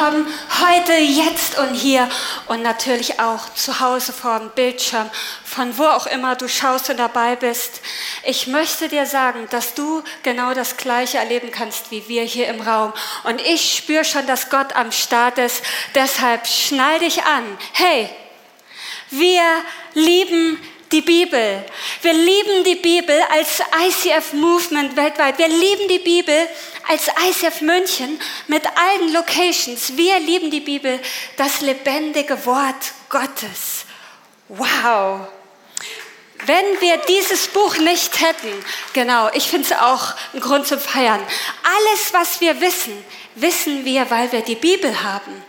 [0.00, 0.26] willkommen
[0.66, 2.08] heute, jetzt und hier
[2.46, 5.10] und natürlich auch zu Hause vor dem Bildschirm,
[5.44, 7.82] von wo auch immer du schaust und dabei bist.
[8.24, 12.62] Ich möchte dir sagen, dass du genau das Gleiche erleben kannst wie wir hier im
[12.62, 12.94] Raum.
[13.24, 15.62] Und ich spüre schon, dass Gott am Start ist.
[15.94, 17.44] Deshalb schnall dich an.
[17.74, 18.08] Hey,
[19.10, 19.42] wir
[19.92, 20.58] lieben
[20.92, 21.64] die Bibel.
[22.02, 25.38] Wir lieben die Bibel als ICF Movement weltweit.
[25.38, 26.48] Wir lieben die Bibel
[26.90, 29.96] als ICF München mit allen Locations.
[29.96, 30.98] Wir lieben die Bibel,
[31.36, 33.84] das lebendige Wort Gottes.
[34.48, 35.28] Wow.
[36.46, 38.52] Wenn wir dieses Buch nicht hätten,
[38.92, 41.20] genau, ich finde es auch ein Grund zum Feiern.
[41.62, 43.04] Alles, was wir wissen,
[43.36, 45.44] wissen wir, weil wir die Bibel haben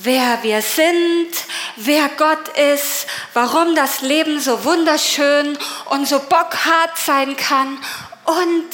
[0.00, 1.30] wer wir sind,
[1.74, 7.78] wer Gott ist, warum das Leben so wunderschön und so bockhart sein kann
[8.26, 8.68] und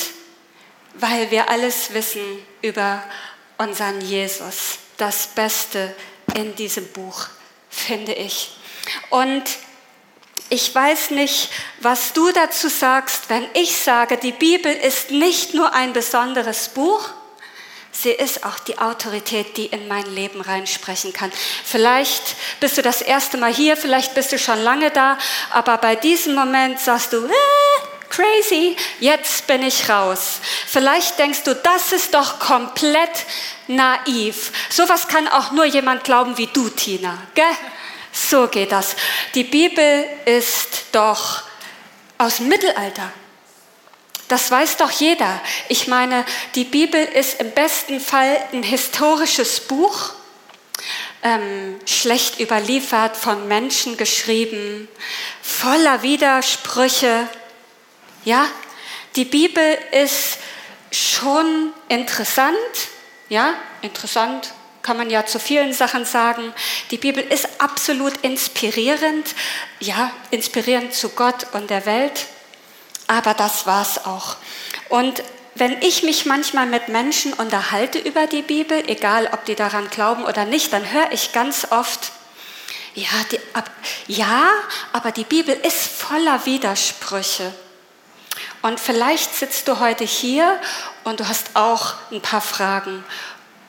[0.95, 2.23] weil wir alles wissen
[2.62, 3.03] über
[3.59, 4.78] unseren Jesus.
[4.97, 5.95] Das Beste
[6.34, 7.27] in diesem Buch,
[7.69, 8.56] finde ich.
[9.11, 9.42] Und
[10.51, 15.73] ich weiß nicht, was du dazu sagst, wenn ich sage, die Bibel ist nicht nur
[15.73, 17.08] ein besonderes Buch,
[17.92, 21.33] sie ist auch die Autorität, die in mein Leben reinsprechen kann.
[21.64, 25.19] Vielleicht bist du das erste Mal hier, vielleicht bist du schon lange da,
[25.51, 27.31] aber bei diesem Moment sagst du, äh,
[28.15, 30.41] crazy, jetzt bin ich raus.
[30.67, 33.27] Vielleicht denkst du, das ist doch komplett
[33.67, 34.53] naiv.
[34.70, 37.19] Sowas kann auch nur jemand glauben wie du, Tina.
[37.35, 37.45] Gell?
[38.12, 38.95] So geht das.
[39.35, 41.42] Die Bibel ist doch
[42.19, 43.12] aus dem Mittelalter.
[44.29, 45.41] Das weiß doch jeder.
[45.69, 50.13] Ich meine, die Bibel ist im besten Fall ein historisches Buch,
[51.23, 54.89] ähm, schlecht überliefert, von Menschen geschrieben,
[55.42, 57.29] voller Widersprüche.
[58.24, 58.46] Ja,
[59.17, 60.39] die Bibel ist
[60.90, 62.57] schon interessant,
[63.29, 64.52] ja, interessant
[64.83, 66.52] kann man ja zu vielen Sachen sagen.
[66.90, 69.34] Die Bibel ist absolut inspirierend,
[69.80, 72.27] ja, inspirierend zu Gott und der Welt.
[73.07, 74.36] Aber das war's auch.
[74.90, 75.23] Und
[75.55, 80.24] wenn ich mich manchmal mit Menschen unterhalte über die Bibel, egal ob die daran glauben
[80.24, 82.13] oder nicht, dann höre ich ganz oft,
[82.95, 83.70] ja, die, ab,
[84.07, 84.48] ja,
[84.92, 87.55] aber die Bibel ist voller Widersprüche.
[88.64, 90.58] Und vielleicht sitzt du heute hier
[91.05, 93.05] und du hast auch ein paar Fragen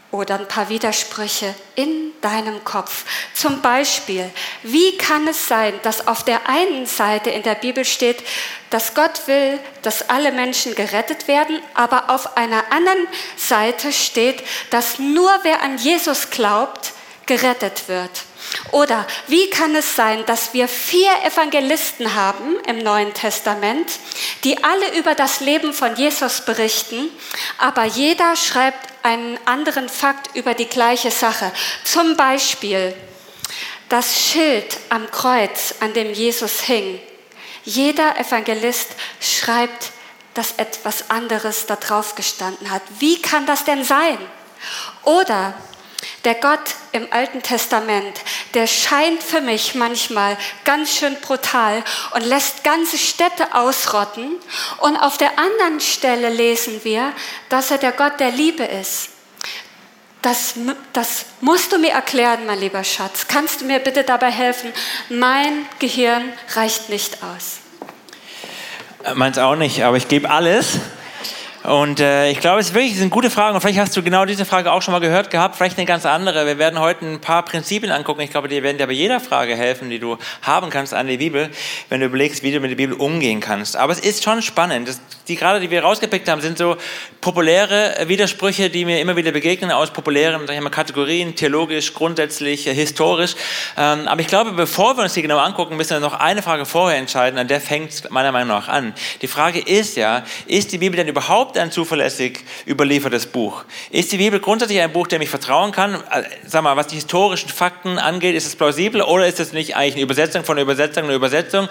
[0.10, 3.04] oder ein paar Widersprüche in deinem Kopf.
[3.34, 4.32] Zum Beispiel,
[4.64, 8.24] wie kann es sein, dass auf der einen Seite in der Bibel steht,
[8.70, 14.98] dass Gott will, dass alle Menschen gerettet werden, aber auf einer anderen Seite steht, dass
[14.98, 16.94] nur wer an Jesus glaubt,
[17.26, 18.12] gerettet wird?
[18.72, 23.92] Oder wie kann es sein, dass wir vier Evangelisten haben im Neuen Testament,
[24.44, 27.10] die alle über das Leben von Jesus berichten,
[27.58, 31.52] aber jeder schreibt einen anderen Fakt über die gleiche Sache.
[31.84, 32.96] Zum Beispiel
[33.90, 37.00] das Schild am Kreuz, an dem Jesus hing.
[37.64, 38.90] Jeder Evangelist
[39.20, 39.92] schreibt,
[40.34, 42.82] dass etwas anderes da drauf gestanden hat.
[43.00, 44.18] Wie kann das denn sein?
[45.04, 45.54] Oder
[46.24, 48.22] der Gott im Alten Testament,
[48.54, 51.84] der scheint für mich manchmal ganz schön brutal
[52.14, 54.36] und lässt ganze Städte ausrotten.
[54.80, 57.14] Und auf der anderen Stelle lesen wir,
[57.50, 59.10] dass er der Gott der Liebe ist.
[60.22, 60.56] Das,
[60.94, 63.28] das musst du mir erklären, mein lieber Schatz.
[63.28, 64.74] Kannst du mir bitte dabei helfen?
[65.10, 67.60] Mein Gehirn reicht nicht aus.
[69.14, 70.80] Meins auch nicht, aber ich gebe alles.
[71.66, 73.56] Und äh, ich glaube, es ist wirklich gute Frage.
[73.56, 76.06] Und vielleicht hast du genau diese Frage auch schon mal gehört gehabt, vielleicht eine ganz
[76.06, 76.46] andere.
[76.46, 78.22] Wir werden heute ein paar Prinzipien angucken.
[78.22, 81.18] Ich glaube, die werden dir bei jeder Frage helfen, die du haben kannst an die
[81.18, 81.50] Bibel,
[81.90, 83.78] wenn du überlegst, wie du mit der Bibel umgehen kannst.
[83.78, 84.88] Aber es ist schon spannend.
[84.88, 86.78] Das, die gerade, die wir rausgepickt haben, sind so
[87.20, 92.68] populäre Widersprüche, die mir immer wieder begegnen aus populären sag ich mal, Kategorien, theologisch, grundsätzlich,
[92.68, 93.36] äh, historisch.
[93.76, 96.66] Ähm, aber ich glaube, bevor wir uns die genau angucken, müssen wir noch eine Frage
[96.66, 97.40] vorher entscheiden.
[97.40, 98.94] An der fängt meiner Meinung nach an.
[99.24, 103.64] Die Frage ist ja, ist die Bibel denn überhaupt ein zuverlässig überliefertes Buch?
[103.92, 105.96] Ist die Bibel grundsätzlich ein Buch, dem ich vertrauen kann?
[105.96, 109.76] Äh, sag mal, was die historischen Fakten angeht, ist es plausibel oder ist es nicht
[109.76, 111.70] eigentlich eine Übersetzung von Übersetzung, eine Übersetzung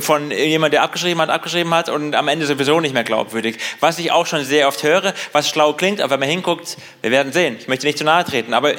[0.00, 3.58] von jemand, der abgeschrieben hat, abgeschrieben hat und am Ende sowieso nicht mehr glaubwürdig?
[3.80, 7.10] Was ich auch schon sehr oft höre, was schlau klingt, aber wenn man hinguckt, wir
[7.10, 7.56] werden sehen.
[7.58, 8.72] Ich möchte nicht zu nahe treten, aber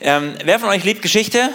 [0.00, 1.50] ähm, wer von euch liebt Geschichte?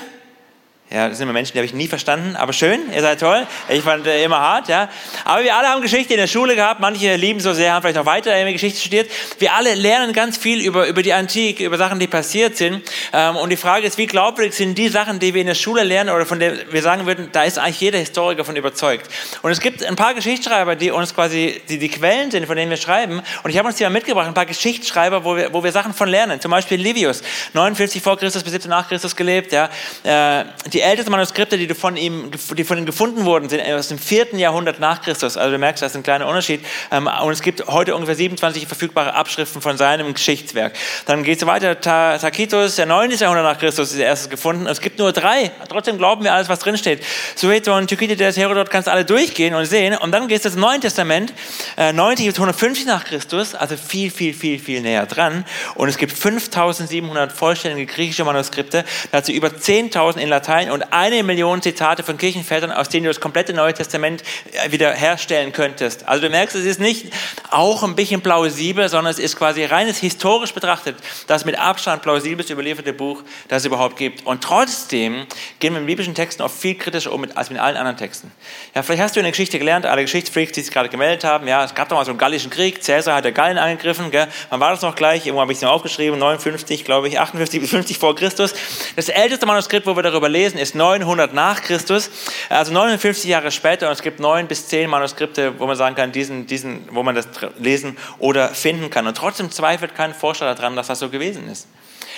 [0.91, 3.45] Ja, das sind immer Menschen, die habe ich nie verstanden, aber schön, ihr seid toll.
[3.67, 4.89] Ich fand äh, immer hart, ja.
[5.23, 7.97] Aber wir alle haben Geschichte in der Schule gehabt, manche lieben so sehr, haben vielleicht
[7.97, 9.11] noch weiter Geschichte studiert.
[9.37, 12.81] Wir alle lernen ganz viel über, über die Antike, über Sachen, die passiert sind.
[13.13, 15.83] Ähm, und die Frage ist, wie glaubwürdig sind die Sachen, die wir in der Schule
[15.83, 19.11] lernen oder von denen wir sagen würden, da ist eigentlich jeder Historiker von überzeugt.
[19.43, 22.71] Und es gibt ein paar Geschichtsschreiber, die uns quasi die, die Quellen sind, von denen
[22.71, 23.21] wir schreiben.
[23.43, 25.93] Und ich habe uns hier mal mitgebracht, ein paar Geschichtsschreiber, wo wir, wo wir Sachen
[25.93, 26.41] von lernen.
[26.41, 27.21] Zum Beispiel Livius,
[27.53, 29.69] 49 vor Christus bis 17 nach Christus gelebt, ja.
[30.03, 33.89] Äh, die die ältesten Manuskripte, die von ihm, die von ihm gefunden wurden, sind aus
[33.89, 35.35] dem vierten Jahrhundert nach Christus.
[35.35, 36.65] Also du merkst, das ist ein kleiner Unterschied.
[36.89, 40.73] Ähm, und es gibt heute ungefähr 27 verfügbare Abschriften von seinem Geschichtswerk.
[41.05, 41.81] Dann geht es weiter.
[41.81, 43.11] Tacitus, der 9.
[43.11, 44.67] Jahrhundert nach Christus, ist der erste gefunden.
[44.67, 45.51] Es gibt nur drei.
[45.67, 47.03] Trotzdem glauben wir alles, was drinsteht.
[47.35, 49.97] Sueton, Thukydides, Herodot, kannst alle durchgehen und sehen.
[49.97, 51.33] Und dann geht es ins Neue Testament,
[51.75, 55.43] 90 bis 150 nach Christus, also viel, viel, viel, viel näher dran.
[55.75, 61.61] Und es gibt 5700 vollständige griechische Manuskripte, dazu über 10.000 in Latein und eine Million
[61.61, 66.07] Zitate von Kirchenvätern, aus denen du das komplette Neue Testament äh, wieder herstellen könntest.
[66.07, 67.07] Also du merkst, es ist nicht
[67.51, 72.53] auch ein bisschen plausibel, sondern es ist quasi reines historisch betrachtet das mit Abstand plausibelste
[72.53, 74.25] überlieferte Buch, das es überhaupt gibt.
[74.25, 75.25] Und trotzdem
[75.59, 78.31] gehen wir mit biblischen Texten oft viel kritischer um als mit allen anderen Texten.
[78.75, 81.47] Ja, vielleicht hast du in der Geschichte gelernt, alle Geschichtsfreaks, die sich gerade gemeldet haben,
[81.47, 84.27] ja, es gab doch mal so einen gallischen Krieg, Cäsar hat der Gallen angegriffen, gell?
[84.49, 85.25] wann war das noch gleich?
[85.25, 88.53] Irgendwo habe ich es noch aufgeschrieben, 59, glaube ich, 58 bis 50 vor Christus.
[88.95, 92.09] Das älteste Manuskript, wo wir darüber lesen, ist 900 nach Christus,
[92.49, 93.87] also 59 Jahre später.
[93.87, 97.15] Und es gibt neun bis zehn Manuskripte, wo man sagen kann, diesen, diesen, wo man
[97.15, 97.27] das
[97.57, 99.07] lesen oder finden kann.
[99.07, 101.67] Und trotzdem zweifelt kein Forscher daran, dass das so gewesen ist.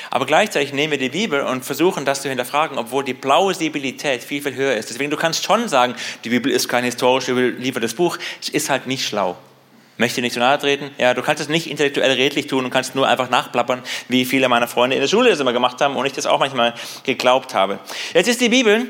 [0.10, 4.42] Aber gleichzeitig nehmen wir die Bibel und versuchen das zu hinterfragen, obwohl die Plausibilität viel,
[4.42, 4.90] viel höher ist.
[4.90, 5.96] Deswegen, du kannst schon sagen,
[6.26, 8.18] die Bibel ist kein historisch überliefertes Buch.
[8.42, 9.38] Es ist halt nicht schlau.
[10.02, 10.90] Möchte nicht zu nahe treten?
[10.98, 14.50] Ja, du kannst es nicht intellektuell redlich tun und kannst nur einfach nachplappern, wie viele
[14.50, 17.54] meiner Freunde in der Schule das immer gemacht haben und ich das auch manchmal geglaubt
[17.54, 17.78] habe.
[18.16, 18.90] Jetzt ist die Bibel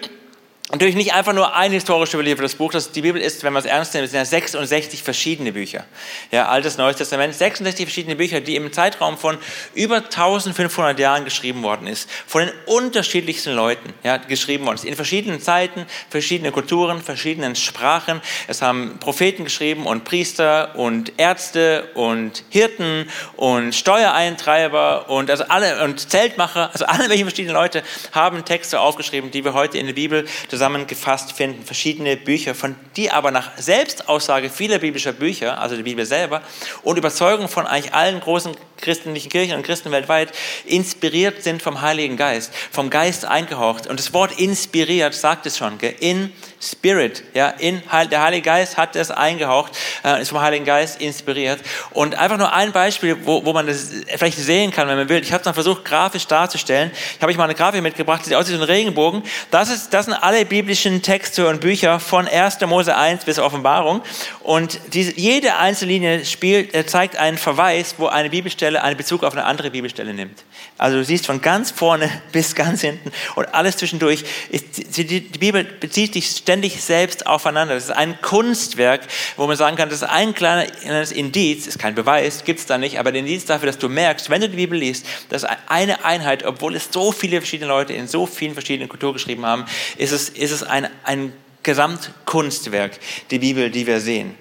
[0.71, 2.71] Natürlich nicht einfach nur ein historisch überliefertes Buch.
[2.71, 5.83] Das, die Bibel ist, wenn man es ernst nimmt, sind ja 66 verschiedene Bücher.
[6.31, 9.37] Ja, Altes, Neues Testament, 66 verschiedene Bücher, die im Zeitraum von
[9.73, 12.09] über 1500 Jahren geschrieben worden ist.
[12.25, 14.85] Von den unterschiedlichsten Leuten ja, geschrieben worden ist.
[14.85, 18.21] In verschiedenen Zeiten, verschiedene Kulturen, verschiedenen Sprachen.
[18.47, 25.83] Es haben Propheten geschrieben und Priester und Ärzte und Hirten und Steuereintreiber und also alle
[25.83, 27.83] und Zeltmacher, also alle welche verschiedenen Leute
[28.13, 30.25] haben Texte aufgeschrieben, die wir heute in der Bibel
[30.61, 36.05] zusammengefasst finden, verschiedene Bücher, von die aber nach Selbstaussage vieler biblischer Bücher, also die Bibel
[36.05, 36.43] selber,
[36.83, 40.31] und Überzeugung von eigentlich allen großen christlichen Kirchen und Christen weltweit,
[40.65, 43.87] inspiriert sind vom Heiligen Geist, vom Geist eingehaucht.
[43.87, 45.95] Und das Wort inspiriert sagt es schon, gell?
[45.99, 46.31] in
[46.61, 47.81] Spirit, ja, in,
[48.11, 49.71] der Heilige Geist hat es eingehaucht,
[50.05, 51.59] äh, ist vom Heiligen Geist inspiriert.
[51.89, 55.23] Und einfach nur ein Beispiel, wo, wo man das vielleicht sehen kann, wenn man will.
[55.23, 56.91] Ich habe es dann versucht, grafisch darzustellen.
[56.93, 59.23] Ich habe euch mal eine Grafik mitgebracht, die sieht aus wie so ein Regenbogen.
[59.49, 62.61] Das, ist, das sind alle biblischen Texte und Bücher von 1.
[62.67, 64.03] Mose 1 bis Offenbarung.
[64.41, 69.23] Und diese, jede einzelne Linie spielt, äh, zeigt einen Verweis, wo eine Bibelstelle einen Bezug
[69.23, 70.43] auf eine andere Bibelstelle nimmt.
[70.77, 74.23] Also du siehst von ganz vorne bis ganz hinten und alles zwischendurch.
[74.49, 77.75] Ist, die, die Bibel bezieht sich ständig selbst aufeinander.
[77.75, 79.01] Das ist ein Kunstwerk,
[79.37, 82.77] wo man sagen kann, das ist ein kleines Indiz, ist kein Beweis, gibt es da
[82.77, 86.03] nicht, aber der Indiz dafür, dass du merkst, wenn du die Bibel liest, dass eine
[86.03, 89.65] Einheit, obwohl es so viele verschiedene Leute in so vielen verschiedenen Kulturen geschrieben haben,
[89.97, 91.33] ist es, ist es ein, ein
[91.63, 92.99] Gesamtkunstwerk,
[93.29, 94.35] die Bibel, die wir sehen.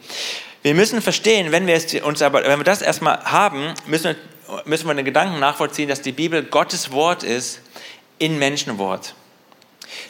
[0.62, 4.16] Wir müssen verstehen, wenn wir, es uns aber, wenn wir das erstmal haben, müssen wir
[4.64, 7.60] müssen wir den Gedanken nachvollziehen, dass die Bibel Gottes Wort ist
[8.18, 9.14] in Menschenwort.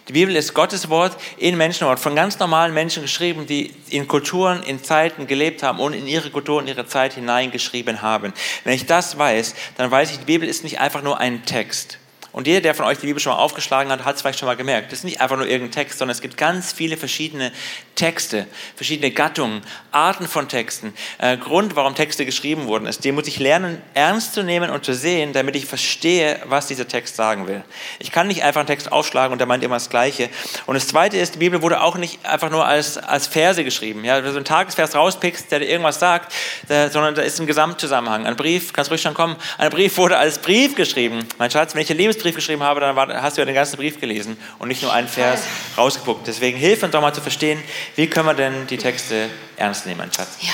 [0.09, 4.63] Die Bibel ist Gottes Wort in Menschenwort, von ganz normalen Menschen geschrieben, die in Kulturen,
[4.65, 8.33] in Zeiten gelebt haben und in ihre Kultur, in ihre Zeit hineingeschrieben haben.
[8.65, 12.00] Wenn ich das weiß, dann weiß ich, die Bibel ist nicht einfach nur ein Text.
[12.33, 14.47] Und jeder, der von euch die Bibel schon mal aufgeschlagen hat, hat es vielleicht schon
[14.47, 14.93] mal gemerkt.
[14.93, 17.51] Das ist nicht einfach nur irgendein Text, sondern es gibt ganz viele verschiedene
[17.97, 18.47] Texte,
[18.77, 20.95] verschiedene Gattungen, Arten von Texten.
[21.19, 24.85] Äh, Grund, warum Texte geschrieben wurden, ist, den muss ich lernen, ernst zu nehmen und
[24.85, 27.65] zu sehen, damit ich verstehe, was dieser Text sagen will.
[27.99, 30.29] Ich kann nicht einfach einen Text aufschlagen und der meint immer das Gleiche.
[30.67, 34.05] Und das Zweite ist, die Bibel wurde auch nicht einfach nur als, als Verse geschrieben.
[34.05, 36.33] Ja, wenn du einen Tagesvers rauspickst, der dir irgendwas sagt,
[36.69, 38.27] der, sondern da ist ein Gesamtzusammenhang.
[38.27, 41.27] Ein Brief, kannst ruhig schon kommen, ein Brief wurde als Brief geschrieben.
[41.39, 43.77] Mein Schatz, wenn ich dir Lebens Liebesbrief geschrieben habe, dann hast du ja den ganzen
[43.77, 45.43] Brief gelesen und nicht nur einen Vers
[45.77, 46.27] rausgeguckt.
[46.27, 47.63] Deswegen hilf uns doch mal zu verstehen,
[47.97, 50.39] wie können wir denn die Texte ernst nehmen, mein Schatz?
[50.41, 50.53] Ja.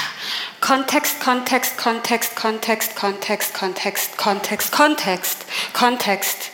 [0.60, 6.50] Kontext, Kontext, Kontext, Kontext, Kontext, Kontext, Kontext, Kontext, Kontext.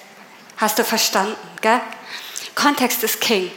[0.57, 1.81] Hast du verstanden, gell?
[2.55, 3.51] Kontext ist King.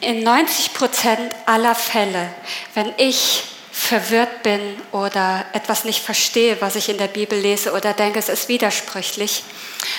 [0.00, 2.30] In 90 Prozent aller Fälle,
[2.74, 3.44] wenn ich
[3.78, 8.28] verwirrt bin oder etwas nicht verstehe, was ich in der Bibel lese oder denke, es
[8.28, 9.44] ist widersprüchlich,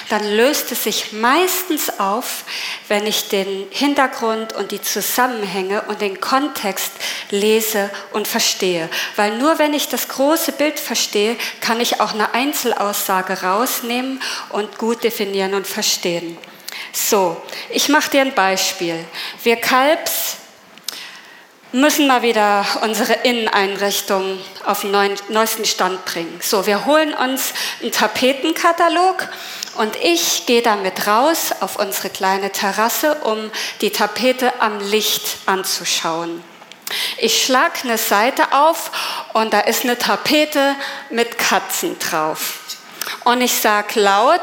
[0.10, 2.44] dann löst es sich meistens auf,
[2.90, 6.92] wenn ich den Hintergrund und die Zusammenhänge und den Kontext
[7.32, 8.90] lese und verstehe.
[9.16, 14.78] Weil nur wenn ich das große Bild verstehe, kann ich auch eine Einzelaussage rausnehmen und
[14.78, 16.38] gut definieren und verstehen.
[16.92, 19.06] So, ich mache dir ein Beispiel.
[19.42, 20.38] Wir Kalbs
[21.72, 26.40] müssen mal wieder unsere Inneneinrichtung auf den neuen, neuesten Stand bringen.
[26.42, 29.28] So, wir holen uns einen Tapetenkatalog
[29.78, 36.44] und ich gehe damit raus auf unsere kleine Terrasse, um die Tapete am Licht anzuschauen.
[37.20, 38.92] Ich schlage eine Seite auf
[39.34, 40.76] und da ist eine Tapete
[41.12, 42.60] mit Katzen drauf.
[43.26, 44.42] Und ich sage laut,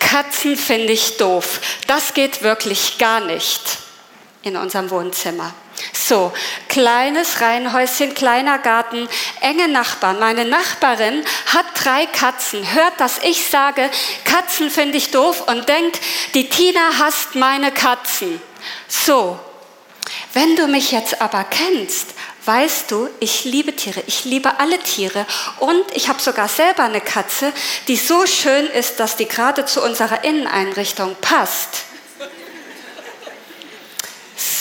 [0.00, 1.60] Katzen finde ich doof.
[1.86, 3.78] Das geht wirklich gar nicht
[4.42, 5.52] in unserem Wohnzimmer.
[5.92, 6.32] So,
[6.68, 9.08] kleines Reihenhäuschen, kleiner Garten,
[9.40, 10.18] enge Nachbarn.
[10.18, 13.90] Meine Nachbarin hat drei Katzen, hört, dass ich sage,
[14.24, 16.00] Katzen finde ich doof und denkt,
[16.34, 18.40] die Tina hasst meine Katzen.
[18.88, 19.38] So,
[20.34, 22.08] wenn du mich jetzt aber kennst,
[22.44, 25.26] weißt du, ich liebe Tiere, ich liebe alle Tiere
[25.60, 27.52] und ich habe sogar selber eine Katze,
[27.88, 31.84] die so schön ist, dass die gerade zu unserer Inneneinrichtung passt.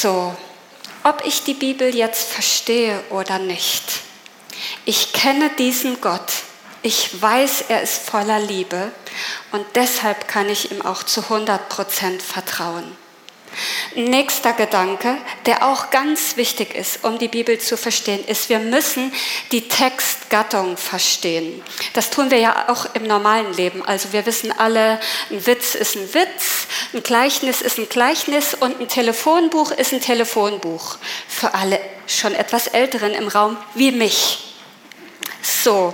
[0.02, 0.36] So,
[1.04, 3.84] ob ich die Bibel jetzt verstehe oder nicht,
[4.84, 6.34] ich kenne diesen Gott.
[6.82, 8.92] Ich weiß, er ist voller Liebe
[9.52, 12.98] und deshalb kann ich ihm auch zu 100 Prozent vertrauen.
[13.96, 19.12] Nächster Gedanke, der auch ganz wichtig ist, um die Bibel zu verstehen, ist, wir müssen
[19.52, 21.62] die Textgattung verstehen.
[21.94, 23.84] Das tun wir ja auch im normalen Leben.
[23.86, 28.80] Also wir wissen alle, ein Witz ist ein Witz, ein Gleichnis ist ein Gleichnis und
[28.80, 30.98] ein Telefonbuch ist ein Telefonbuch.
[31.28, 34.56] Für alle schon etwas Älteren im Raum wie mich.
[35.42, 35.94] So,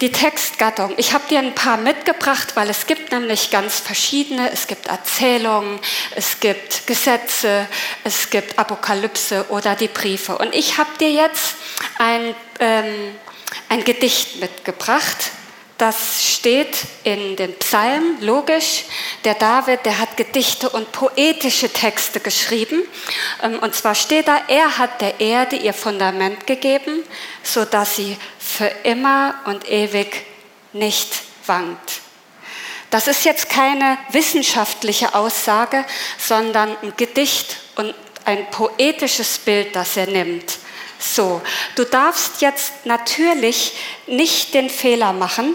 [0.00, 0.92] die Textgattung.
[0.98, 4.50] Ich habe dir ein paar mitgebracht, weil es gibt nämlich ganz verschiedene.
[4.52, 5.78] Es gibt Erzählungen,
[6.14, 7.66] es gibt Gesetze,
[8.04, 10.36] es gibt Apokalypse oder die Briefe.
[10.36, 11.54] Und ich habe dir jetzt
[11.98, 13.16] ein, ähm,
[13.68, 15.30] ein Gedicht mitgebracht.
[15.78, 18.84] Das steht in den Psalmen, logisch.
[19.24, 22.82] Der David, der hat Gedichte und poetische Texte geschrieben.
[23.42, 27.02] Ähm, und zwar steht da, er hat der Erde ihr Fundament gegeben,
[27.42, 30.24] sodass sie für immer und ewig
[30.72, 31.14] nicht
[31.44, 32.00] wankt.
[32.88, 35.84] Das ist jetzt keine wissenschaftliche Aussage,
[36.18, 40.58] sondern ein Gedicht und ein poetisches Bild, das er nimmt.
[40.98, 41.42] So,
[41.74, 43.72] du darfst jetzt natürlich
[44.06, 45.54] nicht den Fehler machen,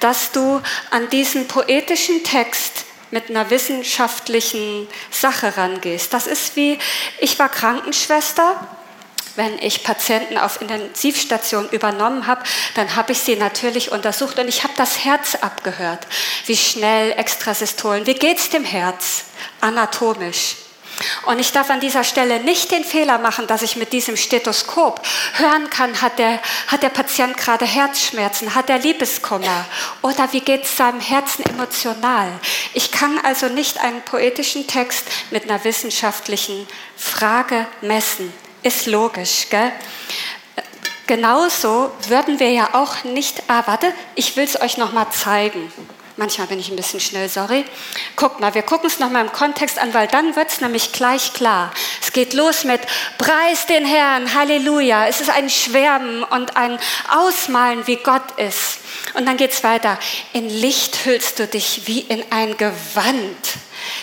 [0.00, 6.12] dass du an diesen poetischen Text mit einer wissenschaftlichen Sache rangehst.
[6.12, 6.78] Das ist wie,
[7.20, 8.66] ich war Krankenschwester
[9.36, 12.42] wenn ich Patienten auf Intensivstation übernommen habe,
[12.74, 16.06] dann habe ich sie natürlich untersucht und ich habe das Herz abgehört.
[16.46, 19.24] Wie schnell Extrasystolen, wie geht es dem Herz
[19.60, 20.56] anatomisch?
[21.26, 25.00] Und ich darf an dieser Stelle nicht den Fehler machen, dass ich mit diesem Stethoskop
[25.34, 29.66] hören kann, hat der, hat der Patient gerade Herzschmerzen, hat er Liebeskummer
[30.02, 32.28] oder wie geht es seinem Herzen emotional.
[32.74, 38.32] Ich kann also nicht einen poetischen Text mit einer wissenschaftlichen Frage messen.
[38.62, 39.72] Ist logisch, gell?
[41.06, 45.70] Genauso würden wir ja auch nicht, ah warte, ich will es euch noch mal zeigen.
[46.18, 47.66] Manchmal bin ich ein bisschen schnell, sorry.
[48.16, 51.34] Guck mal, wir gucken es nochmal im Kontext an, weil dann wird es nämlich gleich
[51.34, 51.70] klar.
[52.00, 52.80] Es geht los mit
[53.18, 55.06] Preis den Herrn, Halleluja.
[55.08, 56.78] Es ist ein Schwärmen und ein
[57.10, 58.78] Ausmalen, wie Gott ist.
[59.12, 59.98] Und dann geht es weiter.
[60.32, 63.36] In Licht hüllst du dich wie in ein Gewand.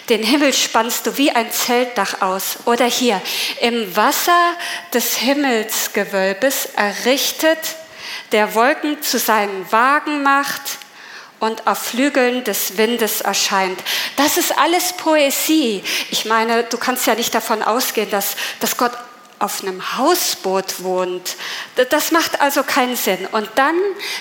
[0.09, 2.57] Den Himmel spannst du wie ein Zeltdach aus.
[2.65, 3.19] Oder hier,
[3.59, 4.53] im Wasser
[4.93, 7.57] des Himmelsgewölbes errichtet,
[8.31, 10.77] der Wolken zu seinen Wagen macht
[11.43, 13.77] und auf Flügeln des Windes erscheint.
[14.15, 15.83] Das ist alles Poesie.
[16.09, 18.93] Ich meine, du kannst ja nicht davon ausgehen, dass, dass Gott
[19.39, 21.35] auf einem Hausboot wohnt.
[21.89, 23.27] Das macht also keinen Sinn.
[23.29, 23.75] Und dann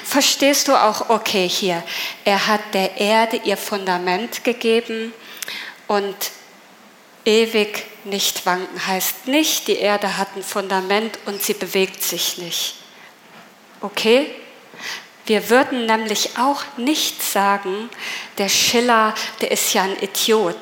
[0.04, 1.84] verstehst du auch, okay, hier,
[2.24, 5.12] er hat der Erde ihr Fundament gegeben
[5.86, 6.16] und
[7.24, 12.74] ewig nicht wanken heißt nicht, die Erde hat ein Fundament und sie bewegt sich nicht.
[13.80, 14.34] Okay?
[15.26, 17.88] Wir würden nämlich auch nicht sagen,
[18.38, 20.56] der Schiller, der ist ja ein Idiot.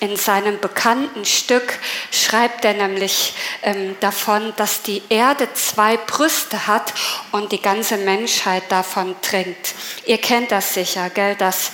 [0.00, 1.80] In seinem bekannten Stück
[2.12, 6.94] schreibt er nämlich ähm, davon, dass die Erde zwei Brüste hat
[7.32, 9.74] und die ganze Menschheit davon trinkt.
[10.06, 11.34] Ihr kennt das sicher, gell?
[11.34, 11.72] Das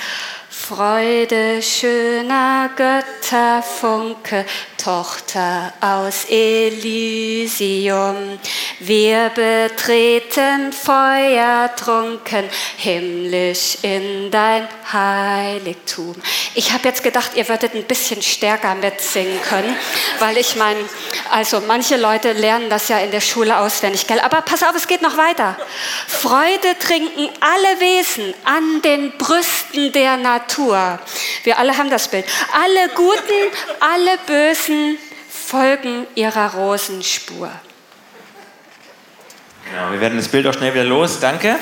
[0.48, 4.46] Freude schöner Götterfunke
[4.84, 8.38] Tochter aus Elysium.
[8.80, 16.14] Wir betreten feuertrunken himmlisch in dein Heiligtum.
[16.54, 19.74] Ich habe jetzt gedacht, ihr würdet ein bisschen stärker mitsingen können,
[20.18, 20.80] weil ich meine,
[21.30, 24.20] also manche Leute lernen das ja in der Schule auswendig, gell?
[24.20, 25.56] Aber pass auf, es geht noch weiter.
[26.06, 30.98] Freude trinken alle Wesen an den Brüsten der Natur.
[31.44, 32.26] Wir alle haben das Bild.
[32.52, 33.50] Alle Guten,
[33.80, 34.73] alle Bösen
[35.28, 37.50] folgen ihrer Rosenspur.
[39.70, 41.20] Genau, wir werden das Bild auch schnell wieder los.
[41.20, 41.56] Danke.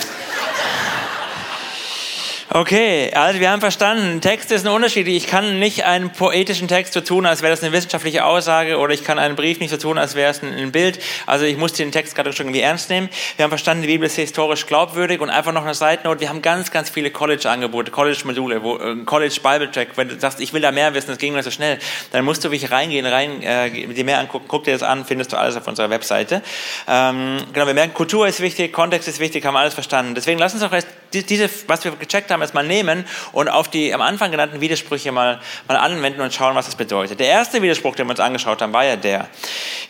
[2.54, 5.08] Okay, also wir haben verstanden, Text ist ein Unterschied.
[5.08, 8.92] Ich kann nicht einen poetischen Text so tun, als wäre das eine wissenschaftliche Aussage, oder
[8.92, 10.98] ich kann einen Brief nicht so tun, als wäre es ein Bild.
[11.24, 13.08] Also ich muss den Text gerade schon irgendwie ernst nehmen.
[13.36, 16.20] Wir haben verstanden, die Bibel ist historisch glaubwürdig und einfach noch eine Seitennote.
[16.20, 19.88] Wir haben ganz, ganz viele College-Angebote, College-Module, äh, College Bible Track.
[19.96, 21.78] Wenn du sagst, ich will da mehr wissen, das ging mir so schnell,
[22.10, 24.44] dann musst du wirklich reingehen, rein, äh, dir mehr angucken.
[24.46, 26.42] Guck dir das an, findest du alles auf unserer Webseite.
[26.86, 30.14] Ähm, genau, wir merken, Kultur ist wichtig, Kontext ist wichtig, haben alles verstanden.
[30.14, 33.68] Deswegen lass uns doch erst diese, was wir gecheckt haben, jetzt mal nehmen und auf
[33.68, 37.20] die am Anfang genannten Widersprüche mal, mal anwenden und schauen, was das bedeutet.
[37.20, 39.28] Der erste Widerspruch, den wir uns angeschaut haben, war ja der.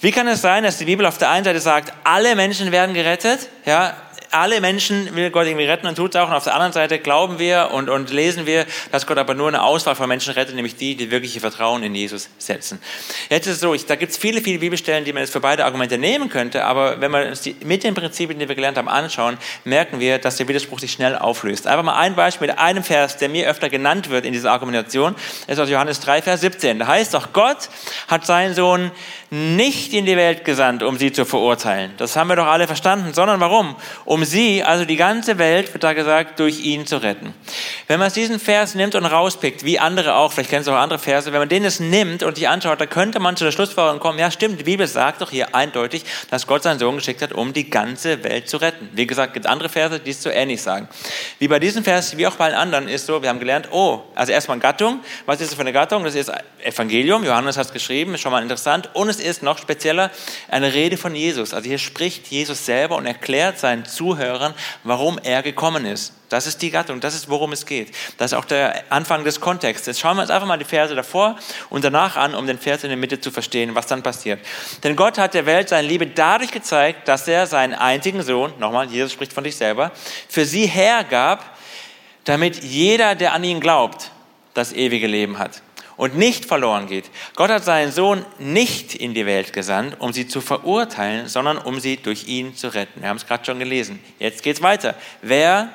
[0.00, 2.95] Wie kann es sein, dass die Bibel auf der einen Seite sagt, alle Menschen werden
[2.95, 3.97] gerettet, ja,
[4.32, 6.28] alle Menschen will Gott irgendwie retten und tut es auch.
[6.28, 9.48] Und auf der anderen Seite glauben wir und, und lesen wir, dass Gott aber nur
[9.48, 12.80] eine Auswahl von Menschen rettet, nämlich die, die wirklich ihr Vertrauen in Jesus setzen.
[13.28, 15.40] Jetzt ist es so, ich, da gibt es viele, viele Bibelstellen, die man jetzt für
[15.40, 18.78] beide Argumente nehmen könnte, aber wenn wir uns die, mit den Prinzipien, die wir gelernt
[18.78, 21.66] haben, anschauen, merken wir, dass der Widerspruch sich schnell auflöst.
[21.66, 25.14] Einfach mal ein Beispiel mit einem Vers, der mir öfter genannt wird in dieser Argumentation,
[25.46, 26.78] ist aus Johannes 3, Vers 17.
[26.78, 27.68] Da heißt doch, Gott
[28.08, 28.90] hat seinen Sohn
[29.30, 31.92] nicht in die Welt gesandt, um sie zu verurteilen.
[31.96, 33.76] Das haben wir doch alle verstanden, sondern warum?
[34.04, 37.35] Um sie, also die ganze Welt, wird da gesagt, durch ihn zu retten.
[37.87, 40.99] Wenn man diesen Vers nimmt und rauspickt, wie andere auch, vielleicht kennst du auch andere
[40.99, 44.00] Verse, wenn man den jetzt nimmt und sich anschaut, da könnte man zu der Schlussfolgerung
[44.00, 47.33] kommen, ja stimmt, die Bibel sagt doch hier eindeutig, dass Gott seinen Sohn geschickt hat,
[47.33, 48.88] um die ganze Welt zu retten.
[48.93, 50.88] Wie gesagt, gibt es andere Verse, die es so ähnlich sagen.
[51.38, 54.02] Wie bei diesem Vers, wie auch bei allen anderen, ist so, wir haben gelernt, oh,
[54.14, 55.00] also erstmal Gattung.
[55.26, 56.05] Was ist das für eine Gattung?
[56.05, 56.31] Das ist
[56.62, 58.91] Evangelium, Johannes hat es geschrieben, ist schon mal interessant.
[58.95, 60.11] Und es ist noch spezieller
[60.49, 61.52] eine Rede von Jesus.
[61.52, 66.12] Also hier spricht Jesus selber und erklärt seinen Zuhörern, warum er gekommen ist.
[66.28, 67.94] Das ist die Gattung, das ist, worum es geht.
[68.18, 69.86] Das ist auch der Anfang des Kontexts.
[69.86, 71.36] Jetzt schauen wir uns einfach mal die Verse davor
[71.70, 74.40] und danach an, um den Vers in der Mitte zu verstehen, was dann passiert.
[74.82, 78.86] Denn Gott hat der Welt seine Liebe dadurch gezeigt, dass er seinen einzigen Sohn, nochmal,
[78.88, 79.92] Jesus spricht von sich selber,
[80.28, 81.56] für sie hergab,
[82.25, 84.10] damit jeder, der an ihn glaubt,
[84.54, 85.62] das ewige Leben hat
[85.97, 87.11] und nicht verloren geht.
[87.37, 91.81] Gott hat seinen Sohn nicht in die Welt gesandt, um sie zu verurteilen, sondern um
[91.81, 93.02] sie durch ihn zu retten.
[93.02, 94.02] Wir haben es gerade schon gelesen.
[94.19, 94.95] Jetzt geht es weiter.
[95.21, 95.69] Wer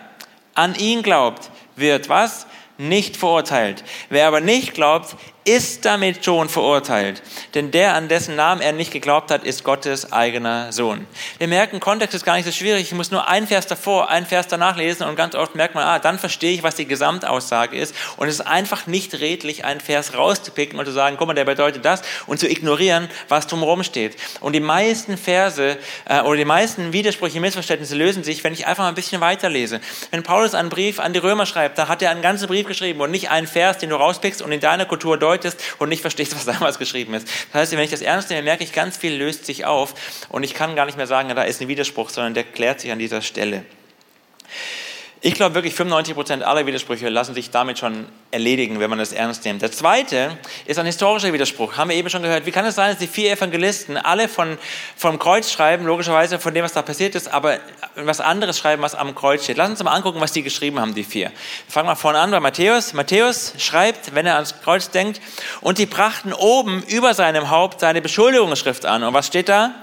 [0.53, 2.47] an ihn glaubt, wird was?
[2.77, 3.83] Nicht verurteilt.
[4.09, 5.15] Wer aber nicht glaubt,
[5.47, 7.23] ist damit schon verurteilt.
[7.53, 11.07] Denn der, an dessen Namen er nicht geglaubt hat, ist Gottes eigener Sohn.
[11.37, 12.81] Wir merken, Kontext ist gar nicht so schwierig.
[12.81, 15.85] Ich muss nur ein Vers davor, ein Vers danach lesen und ganz oft merkt man,
[15.85, 17.95] ah, dann verstehe ich, was die Gesamtaussage ist.
[18.17, 21.45] Und es ist einfach nicht redlich, einen Vers rauszupicken und zu sagen, guck mal, der
[21.45, 24.17] bedeutet das und zu ignorieren, was drumherum steht.
[24.41, 25.77] Und die meisten Verse
[26.09, 29.79] äh, oder die meisten Widersprüche, Missverständnisse lösen sich, wenn ich einfach mal ein bisschen weiterlese.
[30.11, 32.99] Wenn Paulus einen Brief an die Römer schreibt, da hat er einen ganzen Brief geschrieben
[32.99, 36.01] und nicht einen Vers, den du rauspickst und in deiner Kultur deutest, deutest und nicht
[36.01, 37.27] verstehst, was damals geschrieben ist.
[37.51, 39.93] Das heißt, wenn ich das ernst nehme, merke ich, ganz viel löst sich auf
[40.29, 42.91] und ich kann gar nicht mehr sagen, da ist ein Widerspruch, sondern der klärt sich
[42.91, 43.63] an dieser Stelle.
[45.21, 49.13] Ich glaube wirklich, 95 Prozent aller Widersprüche lassen sich damit schon erledigen, wenn man das
[49.13, 49.63] ernst nimmt.
[49.63, 51.75] Der zweite ist ein historischer Widerspruch.
[51.75, 52.45] Haben wir eben schon gehört.
[52.45, 54.59] Wie kann es sein, dass die vier Evangelisten alle von,
[54.95, 57.57] vom Kreuz schreiben, logischerweise von dem, was da passiert ist, aber
[57.95, 59.57] was anderes schreiben, was am Kreuz steht?
[59.57, 61.31] Lass uns mal angucken, was die geschrieben haben, die vier.
[61.31, 61.33] Wir
[61.71, 62.93] fangen mal vorne an bei Matthäus.
[62.93, 65.19] Matthäus schreibt, wenn er ans Kreuz denkt,
[65.61, 69.03] und die brachten oben über seinem Haupt seine Beschuldigungsschrift an.
[69.03, 69.73] Und was steht da?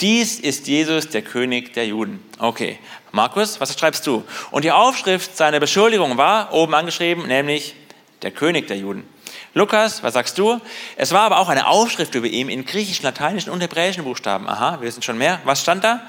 [0.00, 2.24] Dies ist Jesus, der König der Juden.
[2.38, 2.78] Okay.
[3.12, 4.24] Markus, was schreibst du?
[4.50, 7.74] Und die Aufschrift seiner Beschuldigung war oben angeschrieben, nämlich
[8.22, 9.06] der König der Juden.
[9.52, 10.60] Lukas, was sagst du?
[10.96, 14.48] Es war aber auch eine Aufschrift über ihn in griechischen, lateinischen und hebräischen Buchstaben.
[14.48, 15.40] Aha, wir wissen schon mehr.
[15.44, 16.00] Was stand da?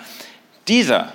[0.67, 1.11] Dieser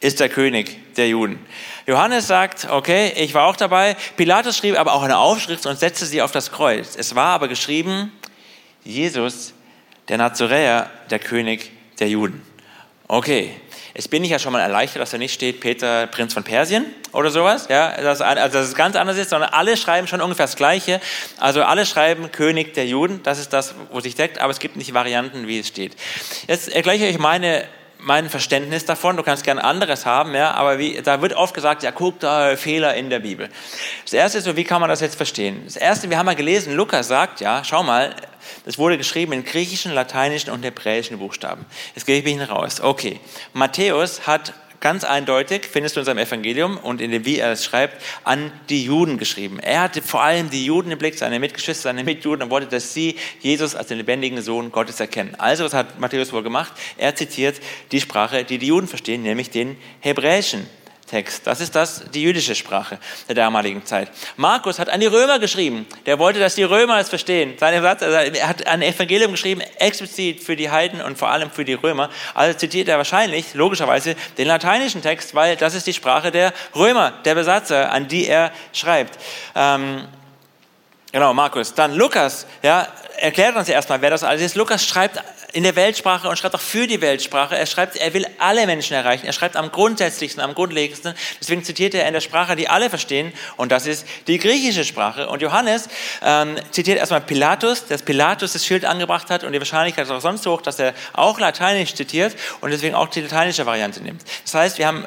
[0.00, 1.38] ist der König der Juden.
[1.86, 3.96] Johannes sagt, okay, ich war auch dabei.
[4.16, 6.94] Pilatus schrieb aber auch eine Aufschrift und setzte sie auf das Kreuz.
[6.96, 8.12] Es war aber geschrieben,
[8.84, 9.54] Jesus,
[10.08, 12.42] der Nazoräer, der König der Juden.
[13.08, 13.52] Okay,
[13.94, 16.86] jetzt bin ich ja schon mal erleichtert, dass da nicht steht Peter, Prinz von Persien
[17.12, 20.46] oder sowas, ja, dass, also dass es ganz anders ist, sondern alle schreiben schon ungefähr
[20.46, 21.00] das Gleiche.
[21.38, 24.76] Also alle schreiben König der Juden, das ist das, wo sich deckt, aber es gibt
[24.76, 25.94] nicht Varianten, wie es steht.
[26.48, 27.64] Jetzt ergleiche ich meine
[28.06, 29.16] mein Verständnis davon.
[29.16, 32.56] Du kannst gerne anderes haben, ja, aber wie, da wird oft gesagt, ja, guck da
[32.56, 33.48] Fehler in der Bibel.
[34.04, 35.62] Das erste ist so, wie kann man das jetzt verstehen?
[35.64, 38.14] Das erste, wir haben mal gelesen, Lukas sagt, ja, schau mal,
[38.64, 41.66] das wurde geschrieben in griechischen, lateinischen und hebräischen Buchstaben.
[41.96, 42.80] Jetzt gebe ich ihn raus.
[42.80, 43.18] Okay.
[43.54, 47.64] Matthäus hat ganz eindeutig, findest du in seinem Evangelium und in dem, wie er es
[47.64, 49.58] schreibt, an die Juden geschrieben.
[49.58, 52.94] Er hatte vor allem die Juden im Blick, seine Mitgeschwister, seine Mitjuden und wollte, dass
[52.94, 55.34] sie Jesus als den lebendigen Sohn Gottes erkennen.
[55.38, 56.72] Also, was hat Matthäus wohl gemacht?
[56.96, 57.60] Er zitiert
[57.92, 60.66] die Sprache, die die Juden verstehen, nämlich den Hebräischen.
[61.06, 61.46] Text.
[61.46, 64.10] Das ist das, die jüdische Sprache der damaligen Zeit.
[64.36, 65.86] Markus hat an die Römer geschrieben.
[66.04, 67.54] Der wollte, dass die Römer es verstehen.
[67.58, 71.50] Seine Satz, also er hat ein Evangelium geschrieben, explizit für die Heiden und vor allem
[71.50, 72.10] für die Römer.
[72.34, 77.12] Also zitiert er wahrscheinlich, logischerweise, den lateinischen Text, weil das ist die Sprache der Römer,
[77.24, 79.18] der Besatzer, an die er schreibt.
[79.54, 80.08] Ähm,
[81.12, 81.72] genau, Markus.
[81.74, 84.56] Dann Lukas, ja, erklärt uns erstmal, wer das alles ist.
[84.56, 87.56] Lukas schreibt in der Weltsprache und schreibt auch für die Weltsprache.
[87.56, 89.26] Er schreibt, er will alle Menschen erreichen.
[89.26, 91.14] Er schreibt am grundsätzlichsten, am grundlegendsten.
[91.40, 93.32] Deswegen zitiert er in der Sprache, die alle verstehen.
[93.56, 95.28] Und das ist die griechische Sprache.
[95.28, 95.88] Und Johannes
[96.22, 99.44] ähm, zitiert erstmal Pilatus, dass Pilatus das Schild angebracht hat.
[99.44, 102.94] Und die Wahrscheinlichkeit ist auch sonst so hoch, dass er auch Lateinisch zitiert und deswegen
[102.94, 104.22] auch die lateinische Variante nimmt.
[104.44, 105.06] Das heißt, wir haben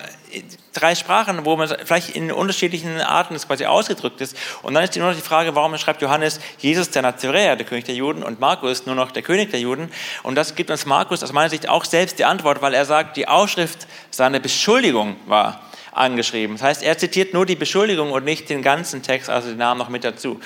[0.73, 4.35] drei Sprachen, wo man vielleicht in unterschiedlichen Arten das quasi ausgedrückt ist.
[4.61, 7.85] Und dann ist nur noch die Frage, warum schreibt Johannes Jesus der Nazaräer, der König
[7.85, 9.91] der Juden, und Markus nur noch der König der Juden.
[10.23, 13.17] Und das gibt uns Markus aus meiner Sicht auch selbst die Antwort, weil er sagt,
[13.17, 15.61] die Aufschrift seiner Beschuldigung war
[15.91, 16.57] angeschrieben.
[16.57, 19.79] Das heißt, er zitiert nur die Beschuldigung und nicht den ganzen Text, also den Namen
[19.79, 20.39] noch mit dazu.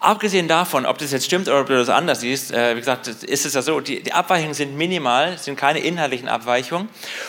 [0.00, 3.08] Abgesehen davon, ob das jetzt stimmt oder ob du das anders siehst, äh, wie gesagt,
[3.08, 6.88] ist es ja so, die, die Abweichungen sind minimal, sind keine inhaltlichen Abweichungen.